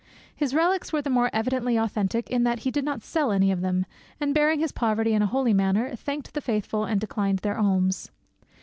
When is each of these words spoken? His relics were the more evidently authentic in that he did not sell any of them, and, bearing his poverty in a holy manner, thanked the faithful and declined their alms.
His 0.35 0.55
relics 0.55 0.91
were 0.91 1.03
the 1.03 1.11
more 1.11 1.29
evidently 1.31 1.77
authentic 1.77 2.27
in 2.31 2.41
that 2.43 2.61
he 2.61 2.71
did 2.71 2.83
not 2.83 3.03
sell 3.03 3.31
any 3.31 3.51
of 3.51 3.61
them, 3.61 3.85
and, 4.19 4.33
bearing 4.33 4.59
his 4.59 4.71
poverty 4.71 5.13
in 5.13 5.21
a 5.21 5.27
holy 5.27 5.53
manner, 5.53 5.95
thanked 5.95 6.33
the 6.33 6.41
faithful 6.41 6.85
and 6.85 6.99
declined 6.99 7.37
their 7.43 7.55
alms. 7.59 8.09